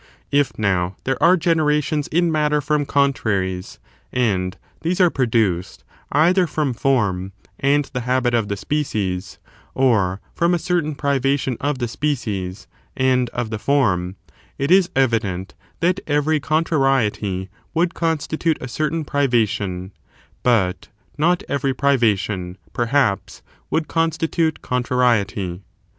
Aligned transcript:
6. 0.33 0.53
Contrariety 0.53 0.53
I^ 0.53 0.91
^^^9 0.95 0.95
there 1.03 1.21
are 1.23 1.37
generations 1.37 2.07
in 2.07 2.31
matter 2.31 2.59
fix)m 2.59 2.81
it 2.81 2.85
privatum, 2.87 2.87
contraries, 2.87 3.79
and 4.11 4.57
these 4.81 4.99
are 4.99 5.11
produced 5.11 5.83
either 6.11 6.47
fi 6.47 6.59
om 6.63 6.73
form 6.73 7.19
privation 7.19 7.61
u 7.67 7.75
and 7.75 7.85
the 7.93 7.99
habit 8.09 8.33
of 8.33 8.47
the 8.47 8.57
species, 8.57 9.37
or 9.75 10.19
from 10.33 10.55
a 10.55 10.57
certain 10.57 10.95
contrariety. 10.95 11.19
privation 11.21 11.57
of 11.61 11.77
the 11.77 11.87
species 11.87 12.65
and 12.97 13.29
of 13.29 13.51
the 13.51 13.59
form, 13.59 14.15
it 14.57 14.71
is 14.71 14.89
evi 14.95 15.19
dent 15.19 15.53
that 15.81 15.99
every 16.07 16.39
contrariety 16.39 17.49
would 17.75 17.93
constitute 17.93 18.57
a 18.59 18.67
certain 18.67 19.05
priva 19.05 19.45
tion, 19.47 19.91
but 20.41 20.87
not 21.19 21.43
every 21.47 21.75
privation, 21.75 22.57
perhaps, 22.73 23.43
would 23.69 23.87
constitute 23.87 24.63
con 24.63 24.81
trariety. 24.81 25.61